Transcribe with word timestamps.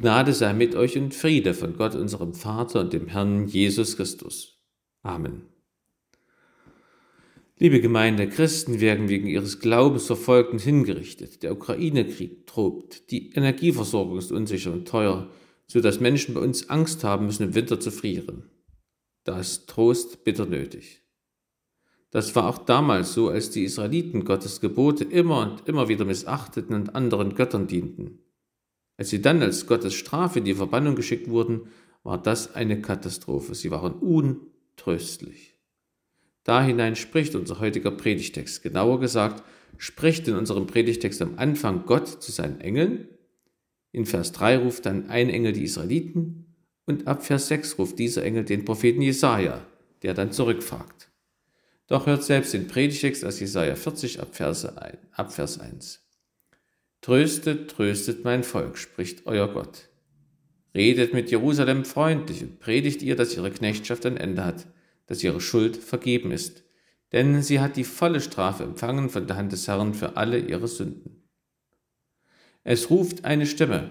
Gnade 0.00 0.32
sei 0.32 0.54
mit 0.54 0.74
euch 0.76 0.96
und 0.96 1.14
Friede 1.14 1.52
von 1.52 1.76
Gott, 1.76 1.94
unserem 1.94 2.32
Vater 2.32 2.80
und 2.80 2.94
dem 2.94 3.08
Herrn 3.08 3.46
Jesus 3.46 3.98
Christus. 3.98 4.58
Amen. 5.02 5.42
Liebe 7.58 7.82
Gemeinde, 7.82 8.26
Christen 8.26 8.80
werden 8.80 9.10
wegen 9.10 9.26
ihres 9.26 9.60
Glaubens 9.60 10.06
verfolgt 10.06 10.52
und 10.52 10.62
hingerichtet. 10.62 11.42
Der 11.42 11.52
Ukraine-Krieg 11.52 12.46
tobt. 12.46 13.10
Die 13.10 13.32
Energieversorgung 13.32 14.16
ist 14.16 14.32
unsicher 14.32 14.72
und 14.72 14.88
teuer, 14.88 15.30
so 15.66 15.82
dass 15.82 16.00
Menschen 16.00 16.34
bei 16.34 16.40
uns 16.40 16.70
Angst 16.70 17.04
haben 17.04 17.26
müssen, 17.26 17.42
im 17.42 17.54
Winter 17.54 17.78
zu 17.78 17.90
frieren. 17.90 18.48
Da 19.24 19.38
ist 19.38 19.68
Trost 19.68 20.24
bitter 20.24 20.46
nötig. 20.46 21.02
Das 22.10 22.34
war 22.34 22.48
auch 22.48 22.64
damals 22.64 23.12
so, 23.12 23.28
als 23.28 23.50
die 23.50 23.64
Israeliten 23.64 24.24
Gottes 24.24 24.62
Gebote 24.62 25.04
immer 25.04 25.42
und 25.42 25.68
immer 25.68 25.88
wieder 25.88 26.06
missachteten 26.06 26.74
und 26.74 26.94
anderen 26.94 27.34
Göttern 27.34 27.66
dienten. 27.66 28.29
Als 29.00 29.08
sie 29.08 29.22
dann 29.22 29.42
als 29.42 29.66
Gottes 29.66 29.94
Strafe 29.94 30.40
in 30.40 30.44
die 30.44 30.54
Verbannung 30.54 30.94
geschickt 30.94 31.30
wurden, 31.30 31.68
war 32.02 32.22
das 32.22 32.54
eine 32.54 32.82
Katastrophe. 32.82 33.54
Sie 33.54 33.70
waren 33.70 33.94
untröstlich. 33.94 35.56
Da 36.44 36.62
hinein 36.62 36.96
spricht 36.96 37.34
unser 37.34 37.60
heutiger 37.60 37.92
Predigtext. 37.92 38.62
Genauer 38.62 39.00
gesagt, 39.00 39.42
spricht 39.78 40.28
in 40.28 40.34
unserem 40.36 40.66
Predigtext 40.66 41.22
am 41.22 41.38
Anfang 41.38 41.86
Gott 41.86 42.08
zu 42.08 42.30
seinen 42.30 42.60
Engeln. 42.60 43.08
In 43.90 44.04
Vers 44.04 44.32
3 44.32 44.58
ruft 44.58 44.84
dann 44.84 45.08
ein 45.08 45.30
Engel 45.30 45.52
die 45.54 45.64
Israeliten 45.64 46.54
und 46.84 47.06
ab 47.06 47.24
Vers 47.24 47.48
6 47.48 47.78
ruft 47.78 47.98
dieser 47.98 48.22
Engel 48.22 48.44
den 48.44 48.66
Propheten 48.66 49.00
Jesaja, 49.00 49.66
der 50.02 50.12
dann 50.12 50.30
zurückfragt. 50.30 51.10
Doch 51.86 52.04
hört 52.04 52.22
selbst 52.22 52.52
den 52.52 52.66
Predigtext 52.66 53.24
aus 53.24 53.40
Jesaja 53.40 53.76
40 53.76 54.20
ab 54.20 54.34
Vers 54.34 55.58
1. 55.58 56.09
Tröstet, 57.00 57.70
tröstet 57.70 58.24
mein 58.24 58.44
Volk, 58.44 58.76
spricht 58.76 59.26
euer 59.26 59.48
Gott. 59.48 59.88
Redet 60.74 61.14
mit 61.14 61.30
Jerusalem 61.30 61.84
freundlich 61.84 62.42
und 62.42 62.60
predigt 62.60 63.02
ihr, 63.02 63.16
dass 63.16 63.36
ihre 63.36 63.50
Knechtschaft 63.50 64.04
ein 64.06 64.16
Ende 64.16 64.44
hat, 64.44 64.66
dass 65.06 65.24
ihre 65.24 65.40
Schuld 65.40 65.76
vergeben 65.76 66.30
ist. 66.30 66.62
Denn 67.12 67.42
sie 67.42 67.58
hat 67.58 67.76
die 67.76 67.84
volle 67.84 68.20
Strafe 68.20 68.62
empfangen 68.62 69.08
von 69.08 69.26
der 69.26 69.36
Hand 69.36 69.52
des 69.52 69.66
Herrn 69.66 69.94
für 69.94 70.16
alle 70.16 70.38
ihre 70.38 70.68
Sünden. 70.68 71.28
Es 72.62 72.90
ruft 72.90 73.24
eine 73.24 73.46
Stimme. 73.46 73.90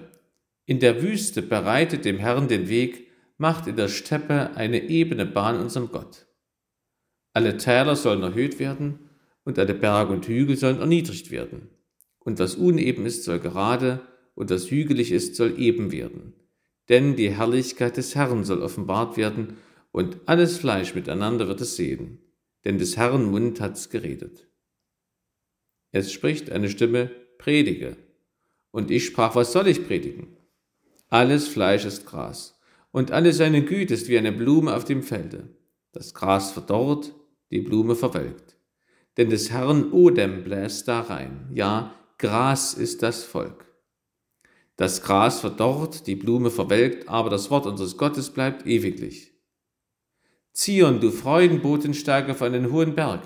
In 0.66 0.80
der 0.80 1.02
Wüste 1.02 1.42
bereitet 1.42 2.06
dem 2.06 2.20
Herrn 2.20 2.48
den 2.48 2.70
Weg, 2.70 3.08
macht 3.38 3.68
in 3.68 3.76
der 3.76 3.88
Steppe 3.88 4.56
eine 4.56 4.84
ebene 4.84 5.26
Bahn 5.26 5.60
unserem 5.60 5.90
Gott. 5.90 6.28
Alle 7.34 7.58
Täler 7.58 7.96
sollen 7.96 8.22
erhöht 8.22 8.60
werden 8.60 9.10
und 9.44 9.58
alle 9.58 9.74
Berge 9.74 10.14
und 10.14 10.28
Hügel 10.28 10.56
sollen 10.56 10.80
erniedrigt 10.80 11.32
werden. 11.32 11.70
Und 12.20 12.40
was 12.40 12.56
uneben 12.56 13.06
ist, 13.06 13.24
soll 13.24 13.40
gerade 13.40 14.02
und 14.36 14.50
was 14.50 14.70
hügelig 14.70 15.12
ist, 15.12 15.36
soll 15.36 15.60
eben 15.60 15.92
werden. 15.92 16.34
Denn 16.90 17.16
die 17.16 17.32
Herrlichkeit 17.32 17.98
des 17.98 18.16
Herrn 18.16 18.44
soll 18.44 18.62
offenbart 18.62 19.18
werden 19.18 19.58
und 19.92 20.18
alles 20.26 20.58
Fleisch 20.58 20.96
miteinander 20.96 21.48
wird 21.48 21.62
es 21.62 21.76
sehen. 21.76 22.20
Denn 22.66 22.78
des 22.78 22.98
Herrn 22.98 23.26
Mund 23.26 23.62
hat's 23.62 23.90
geredet. 23.90 24.48
Es 25.92 26.12
spricht 26.12 26.52
eine 26.52 26.70
Stimme, 26.70 27.10
predige. 27.38 27.96
Und 28.72 28.92
ich 28.92 29.06
sprach, 29.06 29.36
was 29.36 29.52
soll 29.52 29.68
ich 29.68 29.88
predigen? 29.88 30.38
Alles 31.10 31.48
Fleisch 31.48 31.86
ist 31.86 32.06
Gras, 32.06 32.60
und 32.92 33.12
alle 33.12 33.34
seine 33.34 33.64
Güte 33.64 33.96
ist 33.96 34.10
wie 34.10 34.18
eine 34.18 34.32
Blume 34.32 34.76
auf 34.76 34.84
dem 34.84 35.02
Felde. 35.02 35.50
Das 35.92 36.14
Gras 36.14 36.52
verdorrt, 36.52 37.14
die 37.52 37.62
Blume 37.62 37.96
verwelkt. 37.96 38.58
Denn 39.18 39.30
des 39.30 39.50
Herrn 39.50 39.92
Odem 39.92 40.44
bläst 40.44 40.88
da 40.88 41.02
rein. 41.02 41.50
Ja, 41.54 41.96
Gras 42.20 42.74
ist 42.74 43.02
das 43.02 43.24
Volk. 43.24 43.66
Das 44.76 45.02
Gras 45.02 45.40
verdorrt, 45.40 46.06
die 46.06 46.16
Blume 46.16 46.52
verwelkt, 46.52 47.08
aber 47.08 47.30
das 47.30 47.50
Wort 47.50 47.66
unseres 47.66 47.96
Gottes 47.96 48.30
bleibt 48.32 48.68
ewiglich. 48.68 49.32
Zion, 50.52 51.00
du 51.00 51.12
Freudenbotin, 51.12 51.94
steige 51.94 52.34
auf 52.34 52.42
einen 52.42 52.74
hohen 52.74 52.94
Berg. 52.94 53.24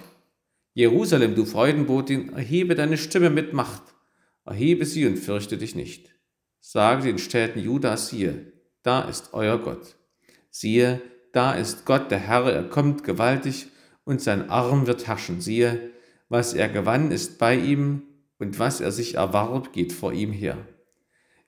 Jerusalem, 0.75 1.33
du 1.33 1.43
Freudenbotin, 1.43 2.33
erhebe 2.33 2.75
deine 2.75 2.97
Stimme 2.97 3.31
mit 3.31 3.51
Macht. 3.51 3.81
Erhebe 4.45 4.85
sie 4.85 5.07
und 5.07 5.17
fürchte 5.17 5.57
dich 5.57 5.73
nicht. 5.73 6.11
Sage 6.59 7.01
den 7.01 7.17
Städten 7.17 7.59
Judas, 7.59 8.09
siehe, 8.09 8.53
da 8.83 9.01
ist 9.01 9.33
euer 9.33 9.57
Gott. 9.57 9.95
Siehe, 10.51 11.01
da 11.31 11.53
ist 11.53 11.85
Gott 11.85 12.11
der 12.11 12.19
Herr, 12.19 12.45
er 12.45 12.69
kommt 12.69 13.03
gewaltig 13.03 13.69
und 14.03 14.21
sein 14.21 14.51
Arm 14.51 14.85
wird 14.85 15.07
herrschen. 15.07 15.41
Siehe, 15.41 15.89
was 16.29 16.53
er 16.53 16.69
gewann, 16.69 17.09
ist 17.09 17.39
bei 17.39 17.55
ihm 17.55 18.03
und 18.43 18.59
was 18.59 18.81
er 18.81 18.91
sich 18.91 19.15
erwarb, 19.15 19.71
geht 19.71 19.93
vor 19.93 20.11
ihm 20.11 20.33
her. 20.33 20.57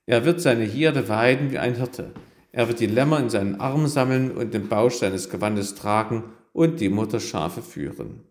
Er 0.05 0.23
wird 0.23 0.39
seine 0.39 0.63
Herde 0.63 1.09
weiden 1.09 1.51
wie 1.51 1.57
ein 1.57 1.75
Hirte. 1.75 2.13
Er 2.53 2.69
wird 2.69 2.79
die 2.79 2.87
Lämmer 2.87 3.19
in 3.19 3.29
seinen 3.29 3.59
Arm 3.59 3.87
sammeln 3.87 4.31
und 4.31 4.53
den 4.53 4.69
Bausch 4.69 4.95
seines 4.95 5.29
Gewandes 5.29 5.75
tragen 5.75 6.23
und 6.53 6.79
die 6.79 6.87
Mutterschafe 6.87 7.61
führen. 7.61 8.23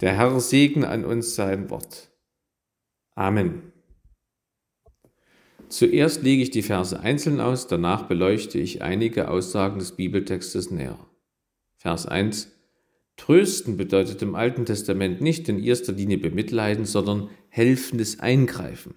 Der 0.00 0.12
Herr 0.12 0.38
segne 0.38 0.88
an 0.88 1.04
uns 1.04 1.34
sein 1.34 1.70
Wort. 1.70 2.12
Amen. 3.16 3.72
Zuerst 5.68 6.22
lege 6.22 6.44
ich 6.44 6.52
die 6.52 6.62
Verse 6.62 6.98
einzeln 7.00 7.40
aus, 7.40 7.66
danach 7.66 8.04
beleuchte 8.04 8.58
ich 8.58 8.80
einige 8.80 9.28
Aussagen 9.28 9.80
des 9.80 9.96
Bibeltextes 9.96 10.70
näher. 10.70 10.98
Vers 11.78 12.06
1 12.06 12.59
Trösten 13.20 13.76
bedeutet 13.76 14.22
im 14.22 14.34
Alten 14.34 14.64
Testament 14.64 15.20
nicht 15.20 15.46
in 15.50 15.62
erster 15.62 15.92
Linie 15.92 16.16
bemitleiden, 16.16 16.86
sondern 16.86 17.28
helfendes 17.50 18.18
Eingreifen. 18.18 18.94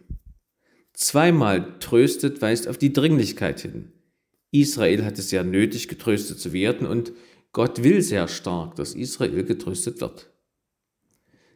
Zweimal 0.94 1.78
tröstet 1.79 2.41
weist 2.41 2.69
auf 2.69 2.78
die 2.78 2.94
Dringlichkeit 2.94 3.59
hin. 3.59 3.91
Israel 4.50 5.03
hat 5.03 5.19
es 5.19 5.29
sehr 5.29 5.44
nötig, 5.44 5.89
getröstet 5.89 6.39
zu 6.39 6.53
werden 6.53 6.88
und 6.88 7.12
Gott 7.51 7.83
will 7.83 8.01
sehr 8.01 8.29
stark, 8.29 8.78
dass 8.78 8.95
Israel 8.95 9.44
getröstet 9.44 10.00
wird. 10.00 10.31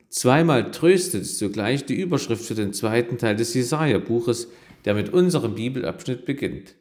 Zweimal 0.10 0.72
tröstet 0.72 1.22
ist 1.22 1.40
zugleich 1.40 1.86
die 1.86 1.96
Überschrift 1.96 2.44
für 2.44 2.56
den 2.56 2.74
zweiten 2.74 3.18
Teil 3.18 3.38
des 3.38 3.54
Jesaja-Buches, 3.54 4.50
der 4.84 4.94
mit 4.94 5.14
unserem 5.14 5.56
Bibelabschnitt 5.56 6.26
beginnt. 6.26 6.76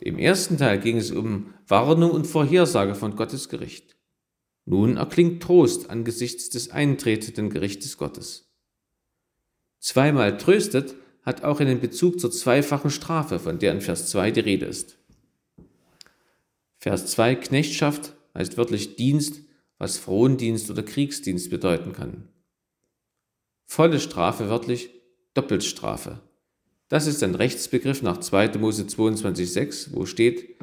Im 0.00 0.18
ersten 0.18 0.58
Teil 0.58 0.80
ging 0.80 0.96
es 0.96 1.12
um 1.12 1.54
Warnung 1.68 2.10
und 2.10 2.26
Vorhersage 2.26 2.96
von 2.96 3.14
Gottes 3.14 3.48
Gericht. 3.48 3.99
Nun 4.64 4.96
erklingt 4.96 5.42
Trost 5.42 5.90
angesichts 5.90 6.50
des 6.50 6.70
eintretenden 6.70 7.50
Gerichtes 7.50 7.96
Gottes. 7.96 8.50
Zweimal 9.78 10.36
tröstet 10.36 10.94
hat 11.22 11.42
auch 11.44 11.60
einen 11.60 11.80
Bezug 11.80 12.20
zur 12.20 12.30
zweifachen 12.30 12.90
Strafe, 12.90 13.38
von 13.38 13.58
der 13.58 13.72
in 13.72 13.80
Vers 13.80 14.08
2 14.08 14.30
die 14.30 14.40
Rede 14.40 14.66
ist. 14.66 14.98
Vers 16.78 17.06
2 17.06 17.34
Knechtschaft 17.36 18.14
heißt 18.34 18.56
wörtlich 18.56 18.96
Dienst, 18.96 19.42
was 19.78 19.98
Frondienst 19.98 20.70
oder 20.70 20.82
Kriegsdienst 20.82 21.50
bedeuten 21.50 21.92
kann. 21.92 22.28
Volle 23.66 24.00
Strafe 24.00 24.48
wörtlich 24.48 24.90
Doppelstrafe. 25.34 26.20
Das 26.88 27.06
ist 27.06 27.22
ein 27.22 27.34
Rechtsbegriff 27.34 28.02
nach 28.02 28.18
2. 28.18 28.58
Mose 28.58 28.82
22,6, 28.82 29.92
wo 29.92 30.06
steht, 30.06 30.56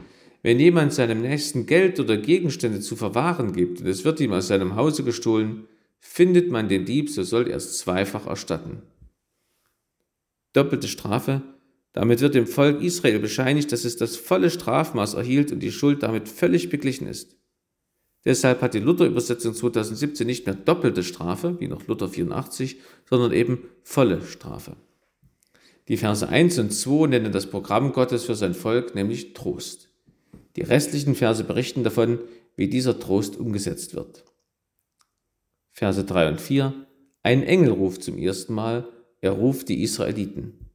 wenn 0.44 0.60
jemand 0.60 0.94
seinem 0.94 1.22
Nächsten 1.22 1.66
Geld 1.66 2.00
oder 2.00 2.18
Gegenstände 2.18 2.80
zu 2.80 2.96
verwahren 2.96 3.54
gibt 3.54 3.82
und 3.82 3.88
es 3.88 4.06
wird 4.06 4.20
ihm 4.20 4.34
aus 4.34 4.48
seinem 4.48 4.76
Hause 4.76 5.04
gestohlen, 5.04 5.68
findet 6.00 6.52
man 6.52 6.70
den 6.70 6.86
Dieb, 6.86 7.10
so 7.10 7.24
soll 7.24 7.48
er 7.48 7.58
es 7.58 7.78
zweifach 7.80 8.28
erstatten. 8.28 8.84
Doppelte 10.54 10.88
Strafe, 10.88 11.42
damit 11.94 12.22
wird 12.22 12.36
dem 12.36 12.48
Volk 12.48 12.82
Israel 12.82 13.20
bescheinigt, 13.20 13.72
dass 13.72 13.84
es 13.84 13.98
das 13.98 14.18
volle 14.18 14.50
Strafmaß 14.50 15.16
erhielt 15.16 15.52
und 15.52 15.60
die 15.60 15.72
Schuld 15.72 16.04
damit 16.04 16.30
völlig 16.30 16.70
beglichen 16.70 17.08
ist. 17.08 17.36
Deshalb 18.26 18.62
hat 18.62 18.74
die 18.74 18.80
Luther-Übersetzung 18.80 19.54
2017 19.54 20.28
nicht 20.28 20.46
mehr 20.46 20.56
doppelte 20.56 21.04
Strafe, 21.04 21.60
wie 21.60 21.68
noch 21.68 21.88
Luther 21.88 22.10
84, 22.10 22.78
sondern 23.10 23.32
eben 23.32 23.64
volle 23.84 24.22
Strafe. 24.22 24.76
Die 25.88 25.98
Verse 25.98 26.28
1 26.28 26.60
und 26.60 26.72
2 26.72 27.08
nennen 27.08 27.32
das 27.32 27.50
Programm 27.50 27.94
Gottes 27.94 28.26
für 28.26 28.36
sein 28.36 28.54
Volk, 28.54 28.96
nämlich 28.96 29.34
Trost. 29.34 29.87
Die 30.58 30.64
restlichen 30.64 31.14
Verse 31.14 31.44
berichten 31.44 31.84
davon, 31.84 32.20
wie 32.56 32.68
dieser 32.68 33.00
Trost 33.00 33.38
umgesetzt 33.38 33.96
wird. 33.96 34.26
Verse 35.72 36.04
3 36.04 36.30
und 36.30 36.42
4. 36.42 36.74
Ein 37.22 37.44
Engel 37.44 37.72
ruft 37.72 38.04
zum 38.04 38.18
ersten 38.18 38.56
Mal, 38.56 38.90
er 39.22 39.32
ruft 39.32 39.70
die 39.70 39.84
Israeliten. 39.84 40.72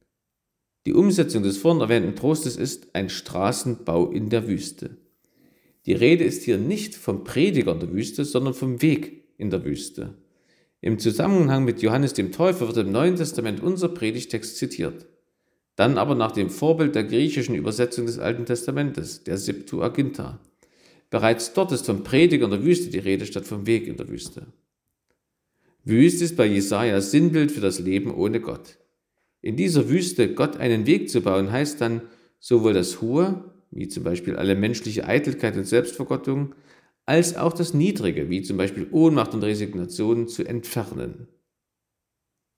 Die 0.85 0.93
Umsetzung 0.93 1.43
des 1.43 1.57
vorhin 1.57 1.81
erwähnten 1.81 2.15
Trostes 2.15 2.55
ist 2.55 2.95
ein 2.95 3.09
Straßenbau 3.09 4.09
in 4.09 4.29
der 4.29 4.47
Wüste. 4.47 4.97
Die 5.85 5.93
Rede 5.93 6.23
ist 6.23 6.43
hier 6.43 6.57
nicht 6.57 6.95
vom 6.95 7.25
Prediger 7.25 7.73
in 7.73 7.79
der 7.79 7.91
Wüste, 7.91 8.23
sondern 8.23 8.53
vom 8.53 8.81
Weg 8.81 9.25
in 9.37 9.49
der 9.49 9.65
Wüste. 9.65 10.13
Im 10.79 10.97
Zusammenhang 10.97 11.65
mit 11.65 11.81
Johannes 11.81 12.13
dem 12.13 12.31
Täufer 12.31 12.67
wird 12.67 12.77
im 12.85 12.91
Neuen 12.93 13.17
Testament 13.17 13.61
unser 13.61 13.89
Predigtext 13.89 14.55
zitiert 14.55 15.05
dann 15.75 15.97
aber 15.97 16.15
nach 16.15 16.31
dem 16.31 16.49
Vorbild 16.49 16.95
der 16.95 17.03
griechischen 17.03 17.55
Übersetzung 17.55 18.05
des 18.05 18.19
Alten 18.19 18.45
Testamentes, 18.45 19.23
der 19.23 19.37
Septuaginta. 19.37 20.39
Bereits 21.09 21.53
dort 21.53 21.71
ist 21.71 21.85
vom 21.85 22.03
Prediger 22.03 22.45
in 22.45 22.51
der 22.51 22.63
Wüste 22.63 22.89
die 22.89 22.99
Rede 22.99 23.25
statt 23.25 23.45
vom 23.45 23.65
Weg 23.65 23.87
in 23.87 23.97
der 23.97 24.09
Wüste. 24.09 24.47
Wüste 25.83 26.23
ist 26.23 26.37
bei 26.37 26.45
Jesaja 26.45 27.01
Sinnbild 27.01 27.51
für 27.51 27.61
das 27.61 27.79
Leben 27.79 28.13
ohne 28.13 28.39
Gott. 28.39 28.77
In 29.41 29.57
dieser 29.57 29.89
Wüste 29.89 30.33
Gott 30.33 30.57
einen 30.57 30.85
Weg 30.85 31.09
zu 31.09 31.21
bauen, 31.21 31.51
heißt 31.51 31.81
dann, 31.81 32.01
sowohl 32.39 32.73
das 32.73 33.01
Hohe, 33.01 33.51
wie 33.71 33.87
zum 33.87 34.03
Beispiel 34.03 34.35
alle 34.35 34.55
menschliche 34.55 35.05
Eitelkeit 35.05 35.57
und 35.57 35.65
Selbstvergottung, 35.65 36.55
als 37.05 37.35
auch 37.35 37.53
das 37.53 37.73
Niedrige, 37.73 38.29
wie 38.29 38.41
zum 38.41 38.57
Beispiel 38.57 38.87
Ohnmacht 38.91 39.33
und 39.33 39.43
Resignation, 39.43 40.27
zu 40.27 40.45
entfernen. 40.45 41.27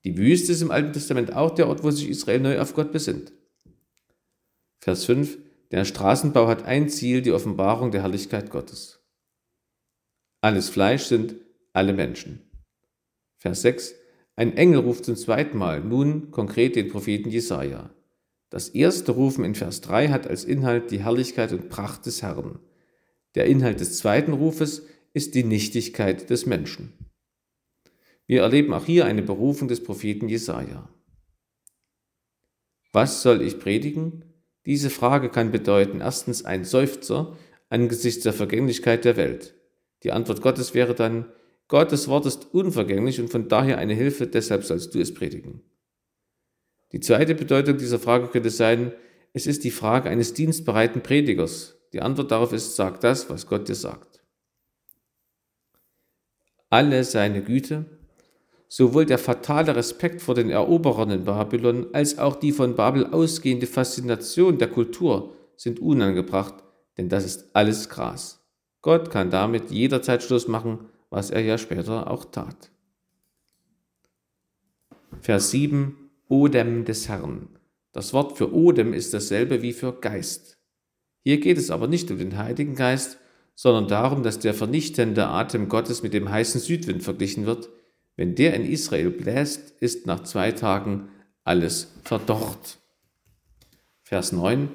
Die 0.06 0.18
Wüste 0.18 0.52
ist 0.52 0.62
im 0.62 0.70
Alten 0.70 0.94
Testament 0.94 1.34
auch 1.34 1.56
der 1.56 1.68
Ort, 1.68 1.84
wo 1.84 1.90
sich 1.90 2.08
Israel 2.08 2.40
neu 2.40 2.60
auf 2.60 2.76
Gott 2.76 2.92
besinnt. 2.92 3.34
Vers 4.80 5.06
5. 5.06 5.40
Der 5.72 5.84
Straßenbau 5.84 6.48
hat 6.48 6.64
ein 6.64 6.90
Ziel, 6.90 7.24
die 7.24 7.32
Offenbarung 7.32 7.90
der 7.90 8.04
Herrlichkeit 8.04 8.52
Gottes. 8.52 9.00
Alles 10.42 10.70
Fleisch 10.70 11.06
sind 11.06 11.36
alle 11.74 11.92
Menschen. 11.92 12.42
Vers 13.38 13.64
6. 13.64 13.96
Ein 14.36 14.56
Engel 14.56 14.82
ruft 14.82 15.06
zum 15.06 15.16
zweiten 15.16 15.58
Mal, 15.58 15.82
nun 15.82 16.30
konkret 16.30 16.76
den 16.76 16.90
Propheten 16.90 17.32
Jesaja. 17.32 17.90
Das 18.52 18.70
erste 18.70 19.12
Rufen 19.12 19.44
in 19.44 19.56
Vers 19.56 19.82
3 19.82 20.10
hat 20.10 20.28
als 20.28 20.44
Inhalt 20.44 20.92
die 20.92 21.04
Herrlichkeit 21.04 21.52
und 21.52 21.70
Pracht 21.70 22.06
des 22.06 22.22
Herrn. 22.22 22.60
Der 23.34 23.48
Inhalt 23.48 23.80
des 23.80 23.98
zweiten 23.98 24.34
Rufes 24.34 24.86
ist 25.14 25.34
die 25.34 25.44
Nichtigkeit 25.44 26.30
des 26.30 26.46
Menschen. 26.46 26.94
Wir 28.28 28.42
erleben 28.42 28.74
auch 28.74 28.86
hier 28.86 29.06
eine 29.06 29.22
Berufung 29.22 29.68
des 29.68 29.84
Propheten 29.84 30.28
Jesaja. 30.30 30.90
Was 32.92 33.22
soll 33.22 33.42
ich 33.42 33.60
predigen? 33.60 34.26
Diese 34.66 34.90
Frage 34.90 35.30
kann 35.30 35.52
bedeuten, 35.52 36.02
erstens 36.02 36.44
ein 36.44 36.64
Seufzer 36.64 37.38
angesichts 37.70 38.24
der 38.24 38.34
Vergänglichkeit 38.34 39.06
der 39.06 39.18
Welt. 39.18 39.54
Die 40.04 40.12
Antwort 40.12 40.42
Gottes 40.42 40.74
wäre 40.74 40.96
dann, 40.96 41.32
Gottes 41.68 42.08
Wort 42.08 42.26
ist 42.26 42.54
unvergänglich 42.54 43.20
und 43.20 43.30
von 43.30 43.48
daher 43.48 43.78
eine 43.78 43.94
Hilfe, 43.94 44.28
deshalb 44.28 44.64
sollst 44.64 44.94
du 44.94 45.00
es 45.00 45.14
predigen. 45.14 45.62
Die 46.92 47.00
zweite 47.00 47.36
Bedeutung 47.36 47.78
dieser 47.78 48.00
Frage 48.00 48.28
könnte 48.28 48.52
sein, 48.52 48.94
es 49.34 49.48
ist 49.48 49.64
die 49.64 49.72
Frage 49.72 50.10
eines 50.10 50.34
dienstbereiten 50.34 51.02
Predigers. 51.02 51.78
Die 51.92 52.02
Antwort 52.02 52.32
darauf 52.32 52.54
ist, 52.54 52.76
sag 52.76 53.02
das, 53.02 53.30
was 53.30 53.48
Gott 53.48 53.68
dir 53.68 53.76
sagt. 53.76 54.24
Alle 56.70 57.04
seine 57.04 57.42
Güte, 57.42 57.95
Sowohl 58.68 59.06
der 59.06 59.20
fatale 59.20 59.76
Respekt 59.76 60.22
vor 60.22 60.36
den 60.36 60.50
Eroberern 60.50 61.12
in 61.12 61.24
Babylon 61.26 61.88
als 61.94 62.18
auch 62.18 62.36
die 62.36 62.52
von 62.52 62.76
Babel 62.76 63.06
ausgehende 63.06 63.68
Faszination 63.68 64.58
der 64.58 64.70
Kultur 64.70 65.36
sind 65.56 65.80
unangebracht, 65.80 66.56
denn 66.98 67.10
das 67.10 67.26
ist 67.26 67.50
alles 67.54 67.90
Gras. 67.90 68.44
Gott 68.82 69.12
kann 69.12 69.30
damit 69.30 69.72
jederzeit 69.72 70.24
Schluss 70.24 70.48
machen, 70.48 70.90
was 71.10 71.32
er 71.32 71.42
ja 71.42 71.58
später 71.58 72.10
auch 72.10 72.26
tat. 72.26 72.72
Vers 75.22 75.52
7 75.52 75.96
Odem 76.28 76.86
des 76.86 77.08
Herrn. 77.08 77.50
Das 77.92 78.14
Wort 78.14 78.38
für 78.38 78.54
Odem 78.54 78.94
ist 78.94 79.14
dasselbe 79.14 79.62
wie 79.62 79.74
für 79.74 79.94
Geist. 79.94 80.58
Hier 81.22 81.40
geht 81.40 81.58
es 81.58 81.72
aber 81.72 81.88
nicht 81.88 82.12
um 82.12 82.18
den 82.18 82.38
Heiligen 82.38 82.76
Geist, 82.76 83.18
sondern 83.56 83.88
darum, 83.88 84.22
dass 84.22 84.40
der 84.40 84.54
vernichtende 84.54 85.28
Atem 85.28 85.70
Gottes 85.70 86.04
mit 86.04 86.14
dem 86.14 86.30
heißen 86.30 86.60
Südwind 86.60 87.04
verglichen 87.04 87.46
wird, 87.46 87.70
wenn 88.16 88.36
der 88.36 88.54
in 88.54 88.66
Israel 88.66 89.10
bläst, 89.10 89.72
ist 89.80 90.06
nach 90.06 90.24
zwei 90.24 90.52
Tagen 90.52 91.10
alles 91.44 91.92
verdorrt. 92.04 92.80
Vers 94.04 94.32
9. 94.32 94.70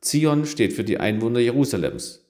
Zion 0.00 0.46
steht 0.46 0.72
für 0.72 0.84
die 0.84 0.98
Einwohner 0.98 1.40
Jerusalems. 1.40 2.24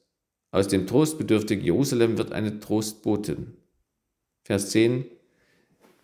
Aus 0.50 0.68
dem 0.68 0.86
trostbedürftigen 0.86 1.64
Jerusalem 1.64 2.16
wird 2.16 2.32
eine 2.32 2.60
Trostbotin. 2.60 3.54
Vers 4.44 4.70
10. 4.70 5.04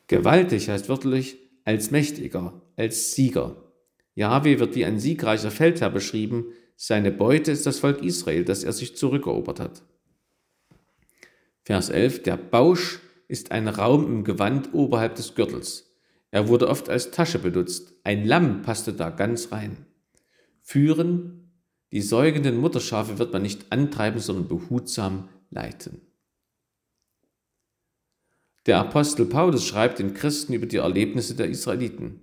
Gewaltig 0.07 0.69
heißt 0.69 0.89
wörtlich 0.89 1.39
als 1.65 1.91
mächtiger, 1.91 2.61
als 2.77 3.15
Sieger. 3.15 3.57
Jahwe 4.15 4.61
wird 4.61 4.75
wie 4.75 4.85
ein 4.85 5.01
siegreicher 5.01 5.51
Feldherr 5.51 5.91
beschrieben, 5.91 6.47
seine 6.77 7.11
Beute 7.11 7.53
ist 7.53 7.67
das 7.67 7.79
Volk 7.79 8.03
Israel, 8.03 8.45
das 8.45 8.65
er 8.65 8.73
sich 8.73 8.97
zurückerobert 8.97 9.61
hat. 9.61 9.83
Vers 11.65 11.89
11. 11.89 12.25
Der 12.25 12.37
Bausch 12.37 13.01
ist 13.29 13.53
ein 13.53 13.69
Raum 13.69 14.07
im 14.07 14.25
Gewand 14.25 14.75
oberhalb 14.75 15.15
des 15.17 15.35
Gürtels. 15.35 15.95
Er 16.31 16.49
wurde 16.49 16.69
oft 16.69 16.89
als 16.89 17.11
Tasche 17.11 17.39
benutzt. 17.39 17.95
Ein 18.03 18.25
Lamm 18.25 18.63
passte 18.63 18.93
da 18.93 19.11
ganz 19.11 19.53
rein. 19.53 19.87
Führen, 20.61 21.53
die 21.93 22.01
säugenden 22.01 22.57
Mutterschafe 22.57 23.19
wird 23.19 23.33
man 23.33 23.43
nicht 23.43 23.71
antreiben, 23.71 24.19
sondern 24.19 24.49
behutsam 24.49 25.29
leiten. 25.51 26.01
Der 28.67 28.79
Apostel 28.79 29.27
Paulus 29.27 29.67
schreibt 29.67 29.99
den 29.99 30.15
Christen 30.15 30.55
über 30.55 30.67
die 30.67 30.79
Erlebnisse 30.79 31.35
der 31.35 31.49
Israeliten. 31.49 32.21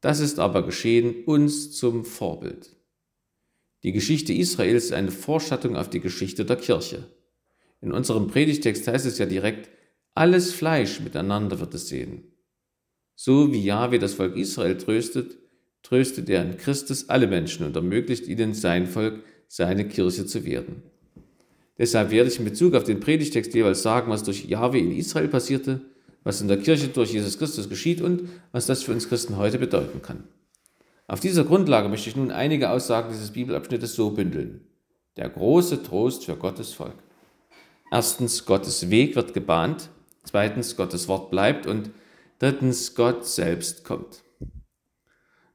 Das 0.00 0.20
ist 0.20 0.38
aber 0.38 0.64
geschehen 0.64 1.24
uns 1.26 1.70
zum 1.70 2.04
Vorbild. 2.04 2.74
Die 3.84 3.92
Geschichte 3.92 4.32
Israels 4.32 4.86
ist 4.86 4.92
eine 4.92 5.10
Vorschattung 5.10 5.76
auf 5.76 5.90
die 5.90 6.00
Geschichte 6.00 6.44
der 6.44 6.56
Kirche. 6.56 7.08
In 7.80 7.92
unserem 7.92 8.28
Predigtext 8.28 8.86
heißt 8.88 9.06
es 9.06 9.18
ja 9.18 9.26
direkt, 9.26 9.68
alles 10.14 10.52
Fleisch 10.52 11.00
miteinander 11.00 11.60
wird 11.60 11.74
es 11.74 11.88
sehen. 11.88 12.24
So 13.14 13.52
wie 13.52 13.62
Jahwe 13.62 13.98
das 13.98 14.14
Volk 14.14 14.36
Israel 14.36 14.76
tröstet, 14.76 15.38
tröstet 15.82 16.28
er 16.28 16.42
in 16.42 16.56
Christus 16.56 17.08
alle 17.08 17.26
Menschen 17.26 17.66
und 17.66 17.76
ermöglicht 17.76 18.26
ihnen 18.26 18.54
sein 18.54 18.86
Volk, 18.86 19.22
seine 19.48 19.86
Kirche 19.86 20.26
zu 20.26 20.44
werden. 20.44 20.82
Deshalb 21.78 22.10
werde 22.10 22.30
ich 22.30 22.38
in 22.38 22.44
Bezug 22.44 22.74
auf 22.74 22.84
den 22.84 23.00
Predigtext 23.00 23.54
jeweils 23.54 23.82
sagen, 23.82 24.10
was 24.10 24.22
durch 24.22 24.44
Jahwe 24.44 24.78
in 24.78 24.92
Israel 24.92 25.28
passierte, 25.28 25.80
was 26.24 26.40
in 26.40 26.48
der 26.48 26.58
Kirche 26.58 26.88
durch 26.88 27.12
Jesus 27.12 27.38
Christus 27.38 27.68
geschieht 27.68 28.00
und 28.00 28.28
was 28.52 28.66
das 28.66 28.82
für 28.82 28.92
uns 28.92 29.08
Christen 29.08 29.36
heute 29.36 29.58
bedeuten 29.58 30.02
kann. 30.02 30.24
Auf 31.08 31.20
dieser 31.20 31.44
Grundlage 31.44 31.88
möchte 31.88 32.08
ich 32.08 32.16
nun 32.16 32.30
einige 32.30 32.70
Aussagen 32.70 33.10
dieses 33.10 33.32
Bibelabschnittes 33.32 33.94
so 33.94 34.10
bündeln. 34.10 34.66
Der 35.16 35.28
große 35.28 35.82
Trost 35.82 36.24
für 36.24 36.36
Gottes 36.36 36.72
Volk. 36.72 36.96
Erstens, 37.90 38.46
Gottes 38.46 38.88
Weg 38.88 39.16
wird 39.16 39.34
gebahnt. 39.34 39.90
Zweitens, 40.24 40.76
Gottes 40.76 41.08
Wort 41.08 41.30
bleibt 41.30 41.66
und 41.66 41.90
drittens, 42.38 42.94
Gott 42.94 43.26
selbst 43.26 43.84
kommt. 43.84 44.22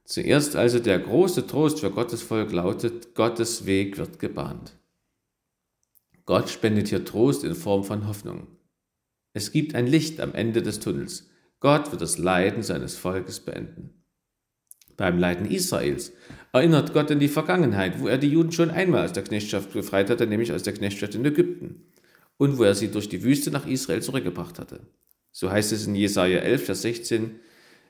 Zuerst 0.04 0.56
also 0.56 0.78
der 0.78 0.98
große 0.98 1.46
Trost 1.46 1.80
für 1.80 1.90
Gottes 1.90 2.22
Volk 2.22 2.52
lautet, 2.52 3.14
Gottes 3.14 3.66
Weg 3.66 3.98
wird 3.98 4.18
gebahnt. 4.18 4.72
Gott 6.24 6.48
spendet 6.48 6.88
hier 6.88 7.04
Trost 7.04 7.44
in 7.44 7.54
Form 7.54 7.84
von 7.84 8.06
Hoffnung. 8.06 8.46
Es 9.32 9.52
gibt 9.52 9.74
ein 9.74 9.86
Licht 9.86 10.20
am 10.20 10.34
Ende 10.34 10.62
des 10.62 10.80
Tunnels. 10.80 11.28
Gott 11.60 11.90
wird 11.90 12.02
das 12.02 12.18
Leiden 12.18 12.62
seines 12.62 12.96
Volkes 12.96 13.40
beenden. 13.40 14.02
Beim 14.96 15.18
Leiden 15.18 15.50
Israels 15.50 16.12
erinnert 16.52 16.92
Gott 16.92 17.10
an 17.10 17.20
die 17.20 17.28
Vergangenheit, 17.28 18.00
wo 18.00 18.08
er 18.08 18.18
die 18.18 18.30
Juden 18.30 18.52
schon 18.52 18.70
einmal 18.70 19.04
aus 19.04 19.12
der 19.12 19.24
Knechtschaft 19.24 19.72
befreit 19.72 20.10
hatte, 20.10 20.26
nämlich 20.26 20.52
aus 20.52 20.62
der 20.62 20.74
Knechtschaft 20.74 21.14
in 21.14 21.24
Ägypten 21.24 21.84
und 22.38 22.56
wo 22.56 22.64
er 22.64 22.74
sie 22.74 22.88
durch 22.88 23.08
die 23.08 23.22
Wüste 23.22 23.50
nach 23.50 23.66
Israel 23.66 24.00
zurückgebracht 24.00 24.58
hatte. 24.58 24.80
So 25.30 25.50
heißt 25.50 25.72
es 25.72 25.86
in 25.86 25.94
Jesaja 25.94 26.38
11, 26.38 26.64
Vers 26.64 26.82
16, 26.82 27.38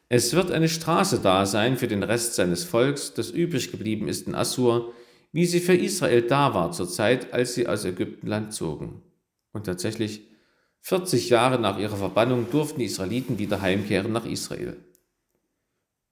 es 0.08 0.32
wird 0.32 0.50
eine 0.50 0.68
Straße 0.68 1.20
da 1.20 1.46
sein 1.46 1.76
für 1.76 1.86
den 1.86 2.02
Rest 2.02 2.34
seines 2.34 2.64
Volks, 2.64 3.14
das 3.14 3.30
übrig 3.30 3.70
geblieben 3.70 4.08
ist 4.08 4.26
in 4.26 4.34
Assur, 4.34 4.92
wie 5.32 5.44
sie 5.44 5.60
für 5.60 5.74
Israel 5.74 6.22
da 6.22 6.54
war 6.54 6.72
zur 6.72 6.88
Zeit, 6.88 7.32
als 7.34 7.54
sie 7.54 7.66
aus 7.66 7.84
Ägyptenland 7.84 8.54
zogen. 8.54 9.02
Und 9.52 9.66
tatsächlich, 9.66 10.22
40 10.80 11.28
Jahre 11.28 11.60
nach 11.60 11.78
ihrer 11.78 11.96
Verbannung 11.96 12.50
durften 12.50 12.80
die 12.80 12.86
Israeliten 12.86 13.38
wieder 13.38 13.60
heimkehren 13.60 14.12
nach 14.12 14.24
Israel. 14.24 14.76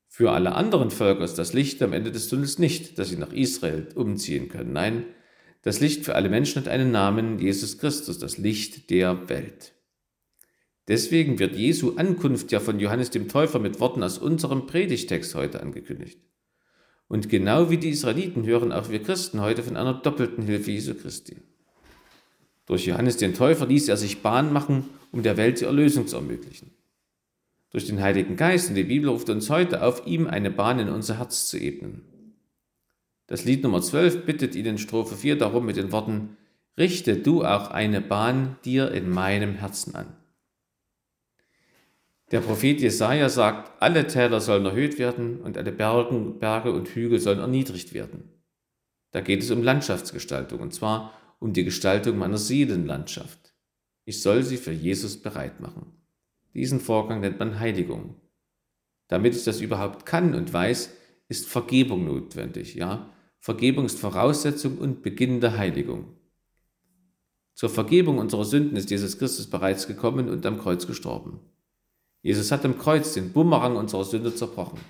Für 0.08 0.32
alle 0.32 0.54
anderen 0.54 0.90
Völker 0.90 1.24
ist 1.24 1.36
das 1.36 1.52
Licht 1.54 1.82
am 1.82 1.92
Ende 1.92 2.12
des 2.12 2.28
Tunnels 2.28 2.58
nicht, 2.58 2.98
dass 2.98 3.08
sie 3.08 3.16
nach 3.16 3.32
Israel 3.32 3.88
umziehen 3.94 4.48
können. 4.48 4.72
Nein, 4.72 5.04
das 5.66 5.80
Licht 5.80 6.04
für 6.04 6.14
alle 6.14 6.28
Menschen 6.28 6.60
hat 6.60 6.68
einen 6.68 6.92
Namen, 6.92 7.40
Jesus 7.40 7.78
Christus, 7.78 8.20
das 8.20 8.38
Licht 8.38 8.88
der 8.88 9.28
Welt. 9.28 9.72
Deswegen 10.86 11.40
wird 11.40 11.56
Jesu 11.56 11.96
Ankunft 11.96 12.52
ja 12.52 12.60
von 12.60 12.78
Johannes 12.78 13.10
dem 13.10 13.26
Täufer 13.26 13.58
mit 13.58 13.80
Worten 13.80 14.04
aus 14.04 14.18
unserem 14.18 14.68
Predigtext 14.68 15.34
heute 15.34 15.60
angekündigt. 15.60 16.20
Und 17.08 17.28
genau 17.28 17.68
wie 17.68 17.78
die 17.78 17.88
Israeliten 17.88 18.46
hören 18.46 18.70
auch 18.70 18.90
wir 18.90 19.02
Christen 19.02 19.40
heute 19.40 19.64
von 19.64 19.76
einer 19.76 19.94
doppelten 19.94 20.44
Hilfe 20.44 20.70
Jesu 20.70 20.94
Christi. 20.94 21.38
Durch 22.66 22.86
Johannes 22.86 23.16
den 23.16 23.34
Täufer 23.34 23.66
ließ 23.66 23.88
er 23.88 23.96
sich 23.96 24.22
Bahn 24.22 24.52
machen, 24.52 24.84
um 25.10 25.24
der 25.24 25.36
Welt 25.36 25.60
die 25.60 25.64
Erlösung 25.64 26.06
zu 26.06 26.14
ermöglichen. 26.14 26.70
Durch 27.72 27.86
den 27.86 28.00
Heiligen 28.00 28.36
Geist 28.36 28.68
und 28.68 28.76
die 28.76 28.84
Bibel 28.84 29.08
ruft 29.08 29.28
uns 29.30 29.50
heute 29.50 29.82
auf, 29.82 30.06
ihm 30.06 30.28
eine 30.28 30.52
Bahn 30.52 30.78
in 30.78 30.90
unser 30.90 31.18
Herz 31.18 31.48
zu 31.48 31.58
ebnen. 31.58 32.02
Das 33.26 33.44
Lied 33.44 33.62
Nummer 33.62 33.82
12 33.82 34.24
bittet 34.24 34.54
ihn 34.54 34.66
in 34.66 34.78
Strophe 34.78 35.16
4 35.16 35.36
darum 35.36 35.66
mit 35.66 35.76
den 35.76 35.92
Worten, 35.92 36.36
Richte 36.78 37.16
du 37.16 37.42
auch 37.42 37.70
eine 37.70 38.02
Bahn 38.02 38.56
dir 38.64 38.92
in 38.92 39.08
meinem 39.08 39.54
Herzen 39.54 39.94
an. 39.94 40.14
Der 42.32 42.40
Prophet 42.40 42.80
Jesaja 42.80 43.28
sagt, 43.28 43.80
alle 43.80 44.06
Täler 44.06 44.40
sollen 44.40 44.66
erhöht 44.66 44.98
werden 44.98 45.40
und 45.40 45.56
alle 45.56 45.72
Bergen, 45.72 46.38
Berge 46.38 46.72
und 46.72 46.88
Hügel 46.88 47.18
sollen 47.18 47.38
erniedrigt 47.38 47.94
werden. 47.94 48.30
Da 49.12 49.20
geht 49.20 49.42
es 49.42 49.50
um 49.50 49.62
Landschaftsgestaltung 49.62 50.60
und 50.60 50.74
zwar 50.74 51.14
um 51.38 51.52
die 51.52 51.64
Gestaltung 51.64 52.18
meiner 52.18 52.36
Seelenlandschaft. 52.36 53.54
Ich 54.04 54.20
soll 54.20 54.42
sie 54.42 54.56
für 54.56 54.72
Jesus 54.72 55.22
bereit 55.22 55.60
machen. 55.60 55.92
Diesen 56.52 56.80
Vorgang 56.80 57.20
nennt 57.20 57.38
man 57.38 57.58
Heiligung. 57.58 58.16
Damit 59.08 59.34
ich 59.34 59.44
das 59.44 59.60
überhaupt 59.60 60.04
kann 60.04 60.34
und 60.34 60.52
weiß, 60.52 60.90
ist 61.28 61.46
Vergebung 61.46 62.04
notwendig, 62.04 62.74
ja, 62.74 63.12
Vergebung 63.46 63.84
ist 63.84 64.00
Voraussetzung 64.00 64.76
und 64.78 65.02
Beginn 65.02 65.40
der 65.40 65.56
Heiligung. 65.56 66.16
Zur 67.54 67.68
Vergebung 67.70 68.18
unserer 68.18 68.44
Sünden 68.44 68.76
ist 68.76 68.90
Jesus 68.90 69.18
Christus 69.20 69.46
bereits 69.46 69.86
gekommen 69.86 70.28
und 70.28 70.44
am 70.46 70.58
Kreuz 70.58 70.88
gestorben. 70.88 71.38
Jesus 72.22 72.50
hat 72.50 72.64
am 72.64 72.76
Kreuz 72.76 73.14
den 73.14 73.30
Bumerang 73.30 73.76
unserer 73.76 74.02
Sünde 74.02 74.34
zerbrochen. 74.34 74.80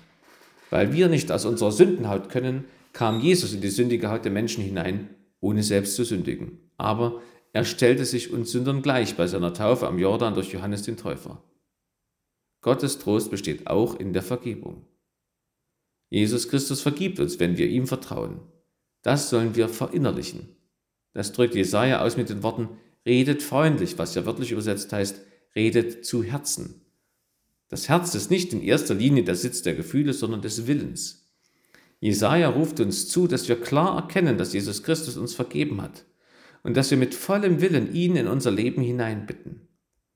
Weil 0.71 0.91
wir 0.91 1.07
nicht 1.07 1.31
aus 1.31 1.45
unserer 1.45 1.71
Sündenhaut 1.71 2.29
können, 2.29 2.65
kam 2.93 3.19
Jesus 3.19 3.53
in 3.53 3.61
die 3.61 3.69
sündige 3.69 4.09
Haut 4.09 4.25
der 4.25 4.31
Menschen 4.31 4.63
hinein, 4.63 5.11
ohne 5.39 5.61
selbst 5.61 5.95
zu 5.95 6.03
sündigen. 6.03 6.71
Aber 6.77 7.21
er 7.53 7.63
stellte 7.63 8.05
sich 8.05 8.33
uns 8.33 8.51
Sündern 8.51 8.81
gleich 8.81 9.15
bei 9.15 9.27
seiner 9.27 9.53
Taufe 9.53 9.85
am 9.85 9.99
Jordan 9.99 10.33
durch 10.33 10.51
Johannes 10.51 10.81
den 10.81 10.97
Täufer. 10.97 11.43
Gottes 12.61 12.97
Trost 12.97 13.29
besteht 13.29 13.67
auch 13.67 13.99
in 13.99 14.13
der 14.13 14.23
Vergebung. 14.23 14.87
Jesus 16.09 16.49
Christus 16.49 16.81
vergibt 16.81 17.19
uns, 17.19 17.39
wenn 17.39 17.57
wir 17.57 17.67
ihm 17.67 17.87
vertrauen. 17.87 18.39
Das 19.01 19.29
sollen 19.29 19.55
wir 19.55 19.69
verinnerlichen. 19.69 20.55
Das 21.13 21.31
drückt 21.31 21.55
Jesaja 21.55 22.01
aus 22.01 22.17
mit 22.17 22.29
den 22.29 22.43
Worten, 22.43 22.69
redet 23.05 23.41
freundlich, 23.41 23.97
was 23.97 24.15
ja 24.15 24.25
wörtlich 24.25 24.51
übersetzt 24.51 24.91
heißt, 24.93 25.21
redet 25.55 26.05
zu 26.05 26.23
Herzen. 26.23 26.81
Das 27.69 27.89
Herz 27.89 28.15
ist 28.15 28.31
nicht 28.31 28.53
in 28.53 28.61
erster 28.61 28.93
Linie 28.93 29.23
der 29.23 29.35
Sitz 29.35 29.61
der 29.61 29.75
Gefühle, 29.75 30.13
sondern 30.13 30.41
des 30.41 30.67
Willens. 30.67 31.27
Jesaja 31.99 32.49
ruft 32.49 32.79
uns 32.79 33.09
zu, 33.09 33.27
dass 33.27 33.49
wir 33.49 33.59
klar 33.59 33.95
erkennen, 33.95 34.37
dass 34.37 34.53
Jesus 34.53 34.83
Christus 34.83 35.17
uns 35.17 35.33
vergeben 35.33 35.81
hat 35.81 36.05
und 36.63 36.77
dass 36.77 36.91
wir 36.91 36.97
mit 36.97 37.15
vollem 37.15 37.59
Willen 37.59 37.93
ihn 37.93 38.15
in 38.15 38.27
unser 38.27 38.51
Leben 38.51 38.81
hineinbitten. 38.81 39.67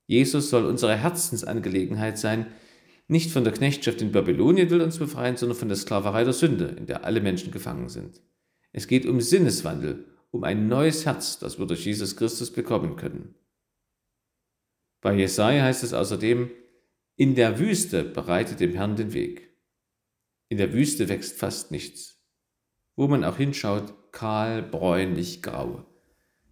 Jesus 0.05 0.49
soll 0.49 0.65
unsere 0.65 0.95
Herzensangelegenheit 0.95 2.17
sein, 2.17 2.47
nicht 3.11 3.31
von 3.31 3.43
der 3.43 3.51
Knechtschaft 3.51 4.01
in 4.01 4.13
Babylonien 4.13 4.69
will 4.69 4.81
uns 4.81 4.97
befreien, 4.97 5.35
sondern 5.35 5.57
von 5.57 5.67
der 5.67 5.75
Sklaverei 5.75 6.23
der 6.23 6.31
Sünde, 6.31 6.65
in 6.77 6.85
der 6.85 7.03
alle 7.03 7.19
Menschen 7.19 7.51
gefangen 7.51 7.89
sind. 7.89 8.21
Es 8.71 8.87
geht 8.87 9.05
um 9.05 9.19
Sinneswandel, 9.19 10.05
um 10.31 10.45
ein 10.45 10.69
neues 10.69 11.05
Herz, 11.05 11.37
das 11.37 11.59
wir 11.59 11.65
durch 11.65 11.85
Jesus 11.85 12.15
Christus 12.15 12.51
bekommen 12.51 12.95
können. 12.95 13.35
Bei 15.01 15.13
Jesaja 15.13 15.63
heißt 15.63 15.83
es 15.83 15.93
außerdem, 15.93 16.51
in 17.17 17.35
der 17.35 17.59
Wüste 17.59 18.05
bereitet 18.05 18.61
dem 18.61 18.73
Herrn 18.75 18.95
den 18.95 19.11
Weg. 19.11 19.57
In 20.47 20.57
der 20.57 20.71
Wüste 20.71 21.09
wächst 21.09 21.37
fast 21.37 21.69
nichts. 21.69 22.23
Wo 22.95 23.09
man 23.09 23.25
auch 23.25 23.35
hinschaut, 23.35 24.13
kahl, 24.13 24.63
bräunlich, 24.63 25.41
grau. 25.41 25.85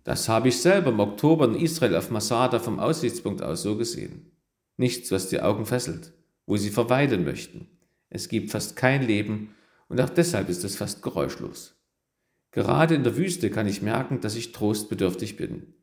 Das 0.04 0.28
habe 0.28 0.50
ich 0.50 0.62
selber 0.62 0.90
im 0.90 1.00
Oktober 1.00 1.46
in 1.46 1.56
Israel 1.56 1.96
auf 1.96 2.12
Masada 2.12 2.60
vom 2.60 2.80
Aussichtspunkt 2.80 3.42
aus 3.42 3.62
so 3.62 3.78
gesehen. 3.78 4.38
Nichts, 4.76 5.10
was 5.12 5.30
die 5.30 5.42
Augen 5.42 5.66
fesselt, 5.66 6.19
wo 6.50 6.58
sie 6.58 6.72
verweilen 6.72 7.24
möchten. 7.24 7.68
Es 8.10 8.28
gibt 8.28 8.50
fast 8.50 8.76
kein 8.76 9.06
Leben 9.06 9.54
und 9.88 10.02
auch 10.02 10.10
deshalb 10.10 10.50
ist 10.50 10.64
es 10.64 10.78
fast 10.78 11.04
geräuschlos. 11.04 11.80
Gerade 12.50 12.96
in 12.96 13.04
der 13.04 13.18
Wüste 13.18 13.52
kann 13.52 13.68
ich 13.68 13.84
merken, 13.84 14.20
dass 14.20 14.36
ich 14.36 14.52
trostbedürftig 14.52 15.38
bin. 15.38 15.76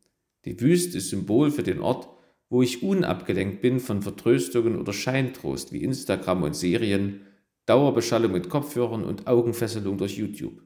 Die 0.44 0.60
Wüste 0.60 0.98
ist 0.98 1.10
Symbol 1.10 1.52
für 1.52 1.62
den 1.62 1.78
Ort, 1.78 2.08
wo 2.48 2.62
ich 2.62 2.82
unabgelenkt 2.82 3.60
bin 3.62 3.78
von 3.78 4.02
Vertröstungen 4.02 4.76
oder 4.76 4.92
Scheintrost 4.92 5.72
wie 5.72 5.84
Instagram 5.84 6.42
und 6.42 6.56
Serien, 6.56 7.20
Dauerbeschallung 7.66 8.32
mit 8.32 8.48
Kopfhörern 8.48 9.04
und 9.04 9.28
Augenfesselung 9.28 9.98
durch 9.98 10.18
YouTube. 10.18 10.64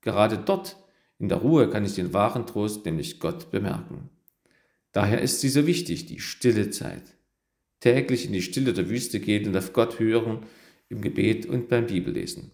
Gerade 0.00 0.36
dort, 0.36 0.76
in 1.20 1.28
der 1.28 1.38
Ruhe, 1.38 1.70
kann 1.70 1.84
ich 1.84 1.94
den 1.94 2.12
wahren 2.12 2.44
Trost, 2.48 2.84
nämlich 2.86 3.20
Gott, 3.20 3.52
bemerken. 3.52 4.10
Daher 4.90 5.22
ist 5.22 5.40
sie 5.40 5.48
so 5.48 5.64
wichtig, 5.68 6.06
die 6.06 6.18
stille 6.18 6.70
Zeit. 6.70 7.04
Täglich 7.82 8.26
in 8.26 8.32
die 8.32 8.42
Stille 8.42 8.72
der 8.72 8.88
Wüste 8.88 9.18
gehen 9.18 9.48
und 9.48 9.56
auf 9.56 9.72
Gott 9.72 9.98
hören, 9.98 10.46
im 10.88 11.00
Gebet 11.00 11.46
und 11.46 11.68
beim 11.68 11.88
Bibellesen. 11.88 12.52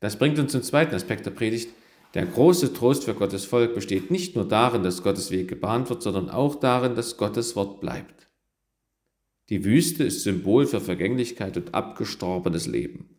Das 0.00 0.18
bringt 0.18 0.38
uns 0.38 0.52
zum 0.52 0.62
zweiten 0.62 0.94
Aspekt 0.94 1.26
der 1.26 1.32
Predigt. 1.32 1.68
Der 2.14 2.24
große 2.24 2.72
Trost 2.72 3.04
für 3.04 3.12
Gottes 3.12 3.44
Volk 3.44 3.74
besteht 3.74 4.10
nicht 4.10 4.34
nur 4.34 4.48
darin, 4.48 4.82
dass 4.82 5.02
Gottes 5.02 5.30
Weg 5.30 5.48
gebahnt 5.48 5.90
wird, 5.90 6.02
sondern 6.02 6.30
auch 6.30 6.54
darin, 6.54 6.94
dass 6.94 7.18
Gottes 7.18 7.56
Wort 7.56 7.82
bleibt. 7.82 8.30
Die 9.50 9.66
Wüste 9.66 10.04
ist 10.04 10.22
Symbol 10.22 10.66
für 10.66 10.80
Vergänglichkeit 10.80 11.58
und 11.58 11.74
abgestorbenes 11.74 12.66
Leben. 12.66 13.10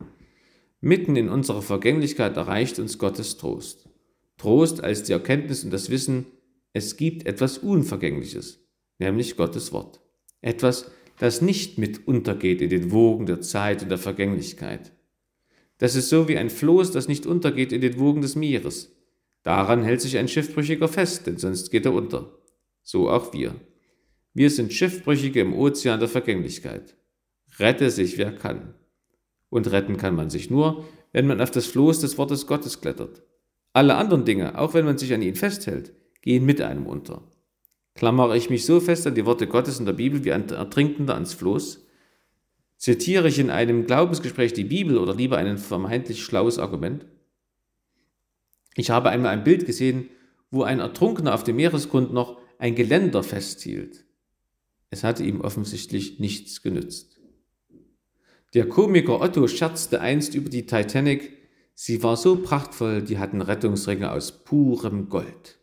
Mitten 0.82 1.16
in 1.16 1.30
unserer 1.30 1.62
Vergänglichkeit 1.62 2.38
erreicht 2.38 2.80
uns 2.80 2.98
Gottes 2.98 3.38
Trost. 3.38 3.88
Trost 4.38 4.84
als 4.84 5.04
die 5.04 5.14
Erkenntnis 5.14 5.64
und 5.64 5.70
das 5.70 5.92
Wissen, 5.92 6.26
es 6.74 6.98
gibt 6.98 7.28
etwas 7.28 7.60
Unvergängliches, 7.60 8.66
nämlich 8.98 9.38
Gottes 9.38 9.72
Wort. 9.72 10.02
Etwas, 10.48 10.90
das 11.20 11.42
nicht 11.42 11.78
mit 11.78 12.08
untergeht 12.08 12.62
in 12.62 12.70
den 12.70 12.92
Wogen 12.92 13.26
der 13.26 13.42
Zeit 13.42 13.84
und 13.84 13.90
der 13.90 13.98
Vergänglichkeit. 13.98 14.94
Das 15.78 15.96
ist 15.96 16.10
so 16.10 16.28
wie 16.28 16.38
ein 16.38 16.50
Floß, 16.50 16.92
das 16.92 17.10
nicht 17.10 17.26
untergeht 17.26 17.74
in 17.74 17.82
den 17.82 18.00
Wogen 18.00 18.22
des 18.22 18.36
Meeres. 18.36 18.96
Daran 19.44 19.84
hält 19.84 20.02
sich 20.02 20.18
ein 20.18 20.28
Schiffbrüchiger 20.28 20.88
fest, 20.88 21.28
denn 21.28 21.38
sonst 21.38 21.70
geht 21.70 21.86
er 21.86 21.94
unter. 21.94 22.32
So 22.82 23.10
auch 23.10 23.34
wir. 23.34 23.56
Wir 24.34 24.50
sind 24.50 24.72
Schiffbrüchige 24.72 25.42
im 25.42 25.54
Ozean 25.54 26.00
der 26.00 26.10
Vergänglichkeit. 26.10 26.96
Rette 27.60 27.92
sich, 27.92 28.18
wer 28.18 28.32
kann. 28.32 28.74
Und 29.50 29.72
retten 29.72 29.98
kann 29.98 30.16
man 30.16 30.30
sich 30.30 30.50
nur, 30.50 30.86
wenn 31.12 31.28
man 31.28 31.42
auf 31.42 31.52
das 31.52 31.66
Floß 31.66 32.00
des 32.00 32.18
Wortes 32.18 32.48
Gottes 32.48 32.80
klettert. 32.80 33.24
Alle 33.74 33.96
anderen 33.96 34.24
Dinge, 34.24 34.58
auch 34.58 34.74
wenn 34.74 34.86
man 34.86 34.98
sich 34.98 35.14
an 35.14 35.22
ihn 35.22 35.36
festhält, 35.36 35.94
gehen 36.22 36.46
mit 36.46 36.62
einem 36.62 36.86
unter. 36.86 37.24
Klammere 37.98 38.38
ich 38.38 38.52
mich 38.52 38.64
so 38.64 38.80
fest 38.80 39.08
an 39.08 39.16
die 39.16 39.26
Worte 39.26 39.48
Gottes 39.48 39.80
in 39.80 39.88
der 39.88 39.94
Bibel 39.94 40.24
wie 40.24 40.32
ein 40.32 40.48
Ertrinkender 40.50 41.16
ans 41.16 41.34
Floß? 41.34 41.84
Zitiere 42.78 43.28
ich 43.28 43.40
in 43.40 43.50
einem 43.50 43.88
Glaubensgespräch 43.88 44.54
die 44.54 44.66
Bibel 44.66 45.00
oder 45.00 45.16
lieber 45.16 45.38
ein 45.38 45.58
vermeintlich 45.58 46.24
schlaues 46.24 46.60
Argument? 46.60 47.08
Ich 48.76 48.92
habe 48.92 49.10
einmal 49.10 49.32
ein 49.32 49.44
Bild 49.44 49.66
gesehen, 49.66 50.10
wo 50.52 50.62
ein 50.62 50.80
Ertrunkener 50.80 51.34
auf 51.34 51.44
dem 51.44 51.56
Meeresgrund 51.56 52.14
noch 52.14 52.40
ein 52.60 52.76
Geländer 52.76 53.24
festhielt. 53.24 54.06
Es 54.92 55.04
hatte 55.04 55.24
ihm 55.24 55.42
offensichtlich 55.42 56.20
nichts 56.20 56.62
genützt. 56.62 57.20
Der 58.54 58.70
Komiker 58.70 59.22
Otto 59.22 59.48
scherzte 59.48 60.02
einst 60.02 60.36
über 60.36 60.52
die 60.52 60.68
Titanic, 60.68 61.36
sie 61.74 62.04
war 62.04 62.16
so 62.16 62.36
prachtvoll, 62.36 63.02
die 63.02 63.18
hatten 63.18 63.42
Rettungsringe 63.42 64.12
aus 64.12 64.44
purem 64.44 65.10
Gold. 65.10 65.57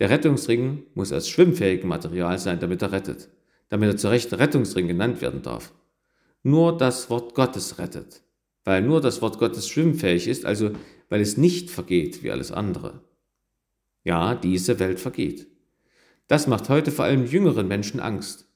Der 0.00 0.08
Rettungsring 0.08 0.84
muss 0.94 1.12
aus 1.12 1.28
schwimmfähigem 1.28 1.88
Material 1.88 2.38
sein, 2.38 2.58
damit 2.58 2.80
er 2.80 2.90
rettet, 2.90 3.28
damit 3.68 3.90
er 3.90 3.96
zu 3.98 4.08
Recht 4.08 4.32
Rettungsring 4.32 4.88
genannt 4.88 5.20
werden 5.20 5.42
darf. 5.42 5.74
Nur 6.42 6.76
das 6.76 7.10
Wort 7.10 7.34
Gottes 7.34 7.78
rettet, 7.78 8.22
weil 8.64 8.80
nur 8.80 9.02
das 9.02 9.20
Wort 9.20 9.38
Gottes 9.38 9.68
schwimmfähig 9.68 10.26
ist, 10.26 10.46
also 10.46 10.70
weil 11.10 11.20
es 11.20 11.36
nicht 11.36 11.70
vergeht 11.70 12.22
wie 12.22 12.30
alles 12.30 12.50
andere. 12.50 13.02
Ja, 14.02 14.34
diese 14.34 14.78
Welt 14.78 15.00
vergeht. 15.00 15.46
Das 16.28 16.46
macht 16.46 16.70
heute 16.70 16.90
vor 16.92 17.04
allem 17.04 17.26
jüngeren 17.26 17.68
Menschen 17.68 18.00
Angst. 18.00 18.46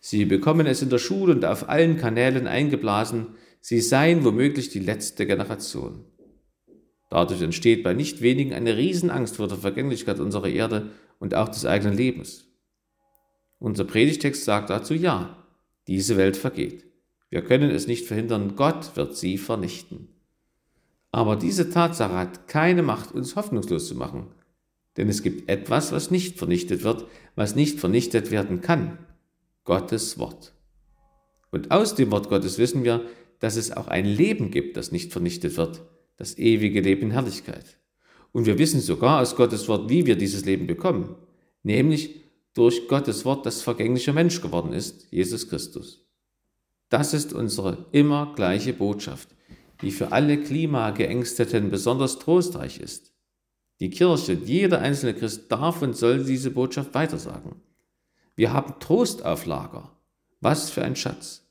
Sie 0.00 0.24
bekommen 0.24 0.66
es 0.66 0.80
in 0.80 0.88
der 0.88 0.98
Schule 0.98 1.34
und 1.34 1.44
auf 1.44 1.68
allen 1.68 1.98
Kanälen 1.98 2.46
eingeblasen, 2.46 3.34
sie 3.60 3.80
seien 3.80 4.24
womöglich 4.24 4.70
die 4.70 4.78
letzte 4.78 5.26
Generation. 5.26 6.04
Dadurch 7.08 7.42
entsteht 7.42 7.82
bei 7.82 7.94
nicht 7.94 8.20
wenigen 8.20 8.52
eine 8.52 8.76
Riesenangst 8.76 9.36
vor 9.36 9.48
der 9.48 9.58
Vergänglichkeit 9.58 10.18
unserer 10.18 10.48
Erde 10.48 10.90
und 11.18 11.34
auch 11.34 11.48
des 11.48 11.64
eigenen 11.64 11.96
Lebens. 11.96 12.46
Unser 13.58 13.84
Predigtext 13.84 14.44
sagt 14.44 14.70
dazu 14.70 14.94
ja, 14.94 15.44
diese 15.86 16.16
Welt 16.16 16.36
vergeht. 16.36 16.84
Wir 17.30 17.42
können 17.42 17.70
es 17.70 17.86
nicht 17.86 18.06
verhindern, 18.06 18.56
Gott 18.56 18.96
wird 18.96 19.16
sie 19.16 19.38
vernichten. 19.38 20.08
Aber 21.12 21.36
diese 21.36 21.70
Tatsache 21.70 22.14
hat 22.14 22.48
keine 22.48 22.82
Macht, 22.82 23.12
uns 23.12 23.36
hoffnungslos 23.36 23.88
zu 23.88 23.94
machen. 23.94 24.28
Denn 24.96 25.08
es 25.08 25.22
gibt 25.22 25.48
etwas, 25.48 25.92
was 25.92 26.10
nicht 26.10 26.38
vernichtet 26.38 26.82
wird, 26.82 27.06
was 27.34 27.54
nicht 27.54 27.80
vernichtet 27.80 28.30
werden 28.30 28.60
kann. 28.60 28.98
Gottes 29.64 30.18
Wort. 30.18 30.54
Und 31.50 31.70
aus 31.70 31.94
dem 31.94 32.10
Wort 32.10 32.28
Gottes 32.28 32.58
wissen 32.58 32.84
wir, 32.84 33.02
dass 33.38 33.56
es 33.56 33.72
auch 33.72 33.88
ein 33.88 34.06
Leben 34.06 34.50
gibt, 34.50 34.76
das 34.76 34.92
nicht 34.92 35.12
vernichtet 35.12 35.56
wird, 35.56 35.82
das 36.16 36.38
ewige 36.38 36.80
Leben 36.80 37.02
in 37.02 37.10
Herrlichkeit. 37.12 37.78
Und 38.32 38.46
wir 38.46 38.58
wissen 38.58 38.80
sogar 38.80 39.20
aus 39.20 39.36
Gottes 39.36 39.68
Wort, 39.68 39.88
wie 39.88 40.06
wir 40.06 40.16
dieses 40.16 40.44
Leben 40.44 40.66
bekommen, 40.66 41.14
nämlich 41.62 42.22
durch 42.54 42.88
Gottes 42.88 43.24
Wort, 43.24 43.44
das 43.46 43.62
vergänglicher 43.62 44.12
Mensch 44.12 44.40
geworden 44.40 44.72
ist, 44.72 45.06
Jesus 45.10 45.48
Christus. 45.48 46.06
Das 46.88 47.12
ist 47.12 47.32
unsere 47.32 47.86
immer 47.92 48.32
gleiche 48.34 48.72
Botschaft, 48.72 49.28
die 49.82 49.90
für 49.90 50.12
alle 50.12 50.38
Klimageängsteten 50.42 51.70
besonders 51.70 52.18
trostreich 52.18 52.80
ist. 52.80 53.12
Die 53.80 53.90
Kirche, 53.90 54.32
jeder 54.32 54.80
einzelne 54.80 55.14
Christ 55.14 55.52
darf 55.52 55.82
und 55.82 55.96
soll 55.96 56.24
diese 56.24 56.50
Botschaft 56.50 56.94
weitersagen. 56.94 57.56
Wir 58.34 58.52
haben 58.52 58.80
Trost 58.80 59.24
auf 59.24 59.44
Lager. 59.44 59.92
Was 60.40 60.70
für 60.70 60.82
ein 60.82 60.96
Schatz. 60.96 61.42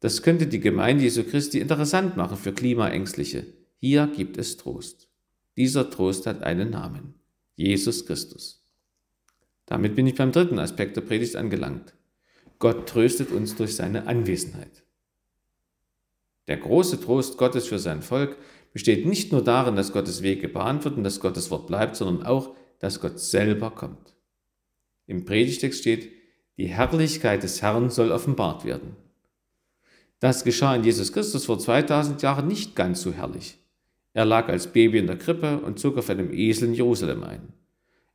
Das 0.00 0.22
könnte 0.22 0.46
die 0.46 0.60
Gemeinde 0.60 1.04
Jesu 1.04 1.22
Christi 1.24 1.58
interessant 1.58 2.16
machen 2.16 2.36
für 2.36 2.52
Klimaängstliche. 2.52 3.46
Hier 3.84 4.06
gibt 4.06 4.38
es 4.38 4.58
Trost. 4.58 5.08
Dieser 5.56 5.90
Trost 5.90 6.28
hat 6.28 6.44
einen 6.44 6.70
Namen. 6.70 7.14
Jesus 7.56 8.06
Christus. 8.06 8.64
Damit 9.66 9.96
bin 9.96 10.06
ich 10.06 10.14
beim 10.14 10.30
dritten 10.30 10.60
Aspekt 10.60 10.96
der 10.96 11.00
Predigt 11.00 11.34
angelangt. 11.34 11.92
Gott 12.60 12.88
tröstet 12.88 13.32
uns 13.32 13.56
durch 13.56 13.74
seine 13.74 14.06
Anwesenheit. 14.06 14.84
Der 16.46 16.58
große 16.58 17.00
Trost 17.00 17.38
Gottes 17.38 17.66
für 17.66 17.80
sein 17.80 18.02
Volk 18.02 18.36
besteht 18.72 19.04
nicht 19.04 19.32
nur 19.32 19.42
darin, 19.42 19.74
dass 19.74 19.92
Gottes 19.92 20.22
Weg 20.22 20.42
gebahnt 20.42 20.84
wird 20.84 20.96
und 20.96 21.02
dass 21.02 21.18
Gottes 21.18 21.50
Wort 21.50 21.66
bleibt, 21.66 21.96
sondern 21.96 22.24
auch, 22.24 22.54
dass 22.78 23.00
Gott 23.00 23.18
selber 23.18 23.72
kommt. 23.72 24.14
Im 25.08 25.24
Predigtext 25.24 25.80
steht, 25.80 26.12
die 26.56 26.68
Herrlichkeit 26.68 27.42
des 27.42 27.62
Herrn 27.62 27.90
soll 27.90 28.12
offenbart 28.12 28.64
werden. 28.64 28.94
Das 30.20 30.44
geschah 30.44 30.76
in 30.76 30.84
Jesus 30.84 31.12
Christus 31.12 31.46
vor 31.46 31.58
2000 31.58 32.22
Jahren 32.22 32.46
nicht 32.46 32.76
ganz 32.76 33.02
so 33.02 33.10
herrlich. 33.10 33.58
Er 34.14 34.24
lag 34.24 34.48
als 34.48 34.66
Baby 34.66 34.98
in 34.98 35.06
der 35.06 35.18
Krippe 35.18 35.58
und 35.58 35.78
zog 35.78 35.96
auf 35.96 36.10
einem 36.10 36.32
Esel 36.32 36.68
in 36.68 36.74
Jerusalem 36.74 37.22
ein. 37.24 37.52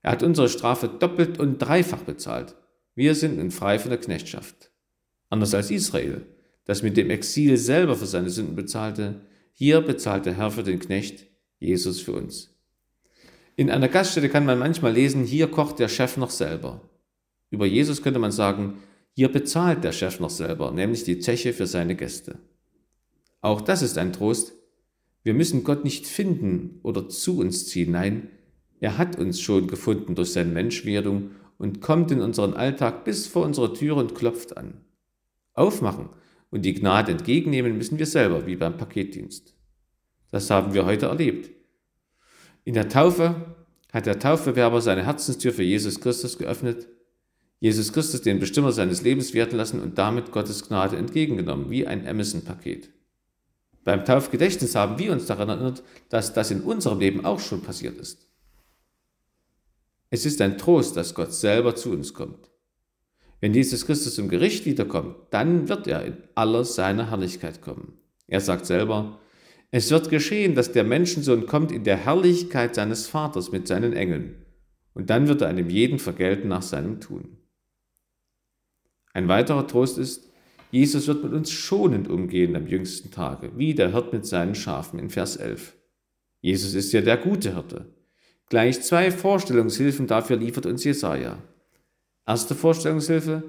Er 0.01 0.11
hat 0.11 0.23
unsere 0.23 0.49
Strafe 0.49 0.87
doppelt 0.87 1.39
und 1.39 1.57
dreifach 1.57 2.03
bezahlt. 2.03 2.55
Wir 2.95 3.15
sind 3.15 3.37
nun 3.37 3.51
frei 3.51 3.79
von 3.79 3.89
der 3.89 3.99
Knechtschaft. 3.99 4.71
Anders 5.29 5.53
als 5.53 5.71
Israel, 5.71 6.25
das 6.65 6.83
mit 6.83 6.97
dem 6.97 7.09
Exil 7.09 7.57
selber 7.57 7.95
für 7.95 8.05
seine 8.05 8.29
Sünden 8.29 8.55
bezahlte, 8.55 9.21
hier 9.53 9.81
bezahlt 9.81 10.25
der 10.25 10.37
Herr 10.37 10.51
für 10.51 10.63
den 10.63 10.79
Knecht, 10.79 11.25
Jesus 11.59 11.99
für 11.99 12.13
uns. 12.13 12.55
In 13.55 13.71
einer 13.71 13.87
Gaststätte 13.87 14.29
kann 14.29 14.45
man 14.45 14.59
manchmal 14.59 14.93
lesen, 14.93 15.23
hier 15.23 15.47
kocht 15.47 15.79
der 15.79 15.87
Chef 15.89 16.15
noch 16.17 16.29
selber. 16.29 16.81
Über 17.49 17.65
Jesus 17.65 18.03
könnte 18.03 18.19
man 18.19 18.31
sagen, 18.31 18.83
hier 19.13 19.31
bezahlt 19.31 19.83
der 19.83 19.93
Chef 19.93 20.19
noch 20.19 20.29
selber, 20.29 20.71
nämlich 20.71 21.03
die 21.03 21.17
Zeche 21.19 21.53
für 21.53 21.65
seine 21.65 21.95
Gäste. 21.95 22.37
Auch 23.41 23.61
das 23.61 23.81
ist 23.81 23.97
ein 23.97 24.13
Trost. 24.13 24.53
Wir 25.27 25.33
müssen 25.33 25.65
Gott 25.65 25.83
nicht 25.83 26.07
finden 26.07 26.79
oder 26.83 27.09
zu 27.09 27.39
uns 27.39 27.67
ziehen, 27.67 27.91
nein, 27.91 28.29
er 28.79 28.97
hat 28.97 29.19
uns 29.19 29.41
schon 29.41 29.67
gefunden 29.67 30.15
durch 30.15 30.31
seine 30.31 30.53
Menschwerdung 30.53 31.31
und 31.57 31.81
kommt 31.81 32.11
in 32.11 32.21
unseren 32.21 32.53
Alltag 32.53 33.03
bis 33.03 33.27
vor 33.27 33.43
unsere 33.43 33.73
Tür 33.73 33.97
und 33.97 34.15
klopft 34.15 34.55
an. 34.55 34.85
Aufmachen 35.53 36.07
und 36.49 36.63
die 36.63 36.73
Gnade 36.73 37.11
entgegennehmen 37.11 37.77
müssen 37.77 37.99
wir 37.99 38.05
selber, 38.05 38.47
wie 38.47 38.55
beim 38.55 38.77
Paketdienst. 38.77 39.53
Das 40.31 40.49
haben 40.49 40.73
wir 40.73 40.85
heute 40.85 41.07
erlebt. 41.07 41.49
In 42.63 42.75
der 42.75 42.87
Taufe 42.87 43.57
hat 43.91 44.05
der 44.05 44.19
Taufbewerber 44.19 44.79
seine 44.79 45.05
Herzenstür 45.05 45.51
für 45.51 45.63
Jesus 45.63 45.99
Christus 45.99 46.37
geöffnet, 46.37 46.87
Jesus 47.59 47.91
Christus 47.91 48.21
den 48.21 48.39
Bestimmer 48.39 48.71
seines 48.71 49.01
Lebens 49.01 49.33
werden 49.33 49.57
lassen 49.57 49.81
und 49.81 49.97
damit 49.97 50.31
Gottes 50.31 50.69
Gnade 50.69 50.95
entgegengenommen, 50.95 51.69
wie 51.69 51.85
ein 51.85 52.07
Amazon-Paket. 52.07 52.91
Beim 53.87 54.03
Taufgedächtnis 54.03 54.75
haben 54.75 54.99
wir 54.99 55.13
uns 55.13 55.27
daran 55.27 55.47
erinnert, 55.47 55.81
dass 56.09 56.33
das 56.33 56.51
in 56.51 56.59
unserem 56.59 56.99
Leben 56.99 57.23
auch 57.23 57.39
schon 57.39 57.61
passiert 57.61 57.97
ist. 57.97 58.27
Es 60.09 60.25
ist 60.25 60.41
ein 60.41 60.57
Trost, 60.57 60.97
dass 60.97 61.15
Gott 61.15 61.33
selber 61.33 61.73
zu 61.73 61.91
uns 61.91 62.13
kommt. 62.13 62.51
Wenn 63.39 63.53
Jesus 63.53 63.85
Christus 63.85 64.17
im 64.17 64.27
Gericht 64.27 64.65
wiederkommt, 64.65 65.15
dann 65.29 65.69
wird 65.69 65.87
er 65.87 66.03
in 66.03 66.17
aller 66.35 66.65
seiner 66.65 67.11
Herrlichkeit 67.11 67.61
kommen. 67.61 67.93
Er 68.27 68.41
sagt 68.41 68.65
selber, 68.65 69.21
es 69.71 69.89
wird 69.89 70.09
geschehen, 70.09 70.53
dass 70.53 70.73
der 70.73 70.83
Menschensohn 70.83 71.45
kommt 71.45 71.71
in 71.71 71.85
der 71.85 71.95
Herrlichkeit 71.95 72.75
seines 72.75 73.07
Vaters 73.07 73.53
mit 73.53 73.69
seinen 73.69 73.93
Engeln, 73.93 74.45
und 74.95 75.09
dann 75.09 75.29
wird 75.29 75.41
er 75.41 75.47
einem 75.47 75.69
jeden 75.69 75.99
vergelten 75.99 76.49
nach 76.49 76.61
seinem 76.61 76.99
Tun. 76.99 77.37
Ein 79.13 79.29
weiterer 79.29 79.65
Trost 79.65 79.97
ist, 79.97 80.27
Jesus 80.71 81.07
wird 81.07 81.23
mit 81.23 81.33
uns 81.33 81.51
schonend 81.51 82.09
umgehen 82.09 82.55
am 82.55 82.67
jüngsten 82.67 83.11
Tage, 83.11 83.51
wie 83.55 83.73
der 83.73 83.93
Hirt 83.93 84.11
mit 84.11 84.25
seinen 84.25 84.55
Schafen 84.55 84.99
in 84.99 85.09
Vers 85.09 85.37
11. 85.37 85.75
Jesus 86.41 86.73
ist 86.73 86.91
ja 86.91 87.01
der 87.01 87.17
gute 87.17 87.53
Hirte. 87.53 87.85
Gleich 88.49 88.81
zwei 88.81 89.11
Vorstellungshilfen 89.11 90.07
dafür 90.07 90.37
liefert 90.37 90.65
uns 90.65 90.83
Jesaja. 90.83 91.37
Erste 92.25 92.55
Vorstellungshilfe. 92.55 93.43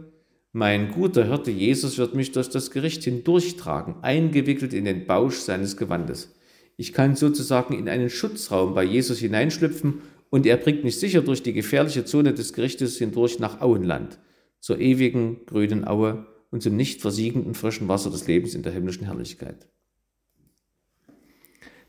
Mein 0.52 0.92
guter 0.92 1.26
Hirte 1.26 1.50
Jesus 1.50 1.98
wird 1.98 2.14
mich 2.14 2.32
durch 2.32 2.48
das 2.48 2.70
Gericht 2.70 3.04
hindurchtragen, 3.04 3.96
eingewickelt 4.02 4.72
in 4.72 4.84
den 4.84 5.06
Bausch 5.06 5.36
seines 5.36 5.76
Gewandes. 5.76 6.34
Ich 6.76 6.92
kann 6.92 7.16
sozusagen 7.16 7.74
in 7.74 7.88
einen 7.88 8.10
Schutzraum 8.10 8.74
bei 8.74 8.84
Jesus 8.84 9.18
hineinschlüpfen 9.18 10.02
und 10.30 10.46
er 10.46 10.56
bringt 10.56 10.84
mich 10.84 10.98
sicher 10.98 11.22
durch 11.22 11.42
die 11.42 11.52
gefährliche 11.52 12.04
Zone 12.04 12.32
des 12.32 12.52
Gerichtes 12.52 12.98
hindurch 12.98 13.40
nach 13.40 13.60
Auenland, 13.60 14.18
zur 14.60 14.78
ewigen 14.78 15.44
grünen 15.46 15.86
Aue 15.86 16.26
und 16.50 16.62
zum 16.62 16.76
nicht 16.76 17.00
versiegenden 17.00 17.54
frischen 17.54 17.88
Wasser 17.88 18.10
des 18.10 18.26
Lebens 18.26 18.54
in 18.54 18.62
der 18.62 18.72
himmlischen 18.72 19.04
Herrlichkeit. 19.04 19.68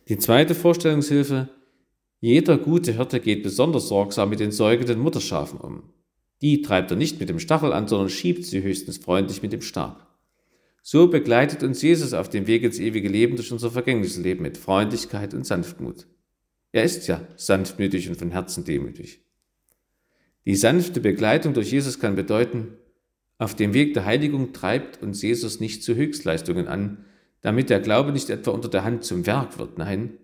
Die 0.08 0.18
zweite 0.18 0.56
Vorstellungshilfe. 0.56 1.50
Jeder 2.20 2.58
gute 2.58 2.94
Hirte 2.94 3.20
geht 3.20 3.44
besonders 3.44 3.88
sorgsam 3.88 4.30
mit 4.30 4.40
den 4.40 4.52
säugenden 4.52 5.00
Mutterschafen 5.00 5.60
um. 5.60 5.94
Die 6.42 6.62
treibt 6.62 6.92
er 6.92 6.98
nicht 6.98 7.20
mit 7.20 7.30
dem 7.30 7.40
Stachel 7.40 7.72
an, 7.74 7.88
sondern 7.88 8.10
schiebt 8.10 8.44
sie 8.46 8.62
höchstens 8.62 8.98
freundlich 8.98 9.42
mit 9.42 9.54
dem 9.54 9.62
Stab. 9.62 10.10
So 10.82 11.08
begleitet 11.08 11.62
uns 11.64 11.82
Jesus 11.82 12.14
auf 12.14 12.30
dem 12.30 12.48
Weg 12.48 12.64
ins 12.64 12.80
ewige 12.80 13.10
Leben 13.10 13.36
durch 13.36 13.52
unser 13.52 13.70
vergängliches 13.70 14.18
Leben 14.18 14.42
mit 14.42 14.58
Freundlichkeit 14.58 15.34
und 15.34 15.46
Sanftmut. 15.46 16.08
Er 16.72 16.84
ist 16.84 17.08
ja 17.08 17.28
sanftmütig 17.36 18.10
und 18.10 18.16
von 18.16 18.32
Herzen 18.32 18.64
demütig. 18.66 19.22
Die 20.46 20.56
sanfte 20.56 21.02
Begleitung 21.02 21.54
durch 21.54 21.72
Jesus 21.72 22.00
kann 22.00 22.16
bedeuten, 22.16 22.79
auf 23.40 23.56
dem 23.56 23.74
Weg 23.74 23.94
der 23.94 24.06
Heiligung 24.06 24.54
treibt 24.54 25.02
uns 25.02 25.22
Jesus 25.22 25.60
nicht 25.60 25.82
zu 25.82 25.96
Höchstleistungen 25.96 26.68
an, 26.68 27.06
damit 27.42 27.70
der 27.70 27.80
Glaube 27.80 28.12
nicht 28.12 28.30
etwa 28.30 28.52
unter 28.52 28.68
der 28.68 28.84
Hand 28.84 29.06
zum 29.06 29.26
Werk 29.26 29.58
wird. 29.58 29.78
Nein, 29.78 30.18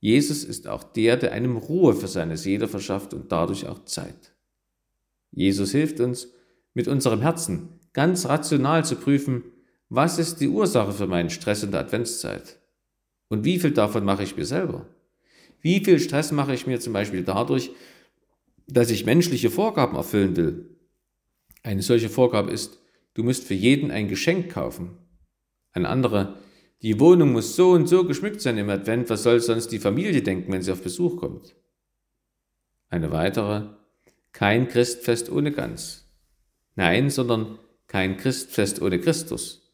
Jesus 0.00 0.44
ist 0.44 0.66
auch 0.66 0.82
der, 0.82 1.16
der 1.16 1.32
einem 1.32 1.58
Ruhe 1.58 1.94
für 1.94 2.08
seine 2.08 2.38
Seele 2.38 2.66
verschafft 2.66 3.14
und 3.14 3.30
dadurch 3.30 3.68
auch 3.68 3.84
Zeit. 3.84 4.32
Jesus 5.30 5.72
hilft 5.72 6.00
uns, 6.00 6.28
mit 6.72 6.88
unserem 6.88 7.20
Herzen 7.20 7.68
ganz 7.92 8.26
rational 8.26 8.84
zu 8.84 8.96
prüfen, 8.96 9.44
was 9.88 10.18
ist 10.18 10.40
die 10.40 10.48
Ursache 10.48 10.92
für 10.92 11.06
meinen 11.06 11.30
Stress 11.30 11.62
in 11.62 11.70
der 11.70 11.80
Adventszeit? 11.80 12.58
Und 13.28 13.44
wie 13.44 13.58
viel 13.58 13.70
davon 13.72 14.04
mache 14.04 14.24
ich 14.24 14.36
mir 14.36 14.46
selber? 14.46 14.86
Wie 15.60 15.84
viel 15.84 16.00
Stress 16.00 16.32
mache 16.32 16.54
ich 16.54 16.66
mir 16.66 16.80
zum 16.80 16.92
Beispiel 16.92 17.22
dadurch, 17.22 17.70
dass 18.66 18.90
ich 18.90 19.06
menschliche 19.06 19.50
Vorgaben 19.50 19.96
erfüllen 19.96 20.36
will? 20.36 20.73
Eine 21.64 21.82
solche 21.82 22.10
Vorgabe 22.10 22.52
ist, 22.52 22.78
du 23.14 23.24
musst 23.24 23.44
für 23.44 23.54
jeden 23.54 23.90
ein 23.90 24.06
Geschenk 24.06 24.52
kaufen. 24.52 24.98
Eine 25.72 25.88
andere, 25.88 26.38
die 26.82 27.00
Wohnung 27.00 27.32
muss 27.32 27.56
so 27.56 27.70
und 27.70 27.88
so 27.88 28.04
geschmückt 28.04 28.42
sein 28.42 28.58
im 28.58 28.68
Advent, 28.68 29.08
was 29.08 29.22
soll 29.22 29.40
sonst 29.40 29.68
die 29.68 29.78
Familie 29.78 30.22
denken, 30.22 30.52
wenn 30.52 30.62
sie 30.62 30.70
auf 30.70 30.82
Besuch 30.82 31.16
kommt? 31.16 31.56
Eine 32.90 33.10
weitere, 33.10 33.70
kein 34.32 34.68
Christfest 34.68 35.32
ohne 35.32 35.52
Gans. 35.52 36.06
Nein, 36.76 37.08
sondern 37.08 37.58
kein 37.86 38.18
Christfest 38.18 38.82
ohne 38.82 39.00
Christus. 39.00 39.72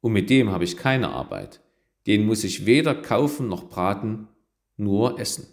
Und 0.00 0.12
mit 0.12 0.30
dem 0.30 0.50
habe 0.50 0.64
ich 0.64 0.76
keine 0.76 1.10
Arbeit. 1.10 1.60
Den 2.06 2.24
muss 2.24 2.44
ich 2.44 2.66
weder 2.66 2.94
kaufen 2.94 3.48
noch 3.48 3.68
braten, 3.68 4.28
nur 4.76 5.18
essen. 5.18 5.48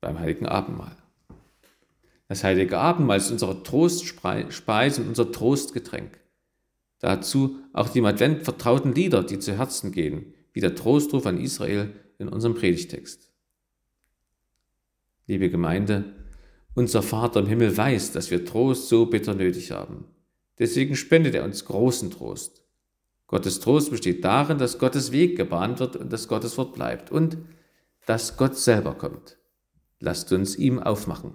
Beim 0.00 0.18
heiligen 0.18 0.46
Abendmahl. 0.46 0.96
Das 2.32 2.44
heilige 2.44 2.78
Abendmahl 2.78 3.18
ist 3.18 3.30
unsere 3.30 3.62
Trostspeise 3.62 5.02
und 5.02 5.08
unser 5.08 5.30
Trostgetränk. 5.32 6.18
Dazu 6.98 7.58
auch 7.74 7.90
die 7.90 7.98
im 7.98 8.06
Advent 8.06 8.44
vertrauten 8.44 8.94
Lieder, 8.94 9.22
die 9.22 9.38
zu 9.38 9.58
Herzen 9.58 9.92
gehen, 9.92 10.32
wie 10.54 10.60
der 10.60 10.74
Trostruf 10.74 11.26
an 11.26 11.38
Israel 11.38 11.92
in 12.16 12.28
unserem 12.28 12.54
Predigtext. 12.54 13.28
Liebe 15.26 15.50
Gemeinde, 15.50 16.14
unser 16.74 17.02
Vater 17.02 17.40
im 17.40 17.48
Himmel 17.48 17.76
weiß, 17.76 18.12
dass 18.12 18.30
wir 18.30 18.46
Trost 18.46 18.88
so 18.88 19.04
bitter 19.04 19.34
nötig 19.34 19.70
haben. 19.70 20.06
Deswegen 20.58 20.96
spendet 20.96 21.34
er 21.34 21.44
uns 21.44 21.66
großen 21.66 22.10
Trost. 22.10 22.64
Gottes 23.26 23.60
Trost 23.60 23.90
besteht 23.90 24.24
darin, 24.24 24.56
dass 24.56 24.78
Gottes 24.78 25.12
Weg 25.12 25.36
gebahnt 25.36 25.80
wird 25.80 25.96
und 25.96 26.10
dass 26.10 26.28
Gottes 26.28 26.56
Wort 26.56 26.72
bleibt 26.72 27.12
und 27.12 27.36
dass 28.06 28.38
Gott 28.38 28.56
selber 28.56 28.94
kommt. 28.94 29.36
Lasst 29.98 30.32
uns 30.32 30.56
ihm 30.56 30.78
aufmachen. 30.78 31.34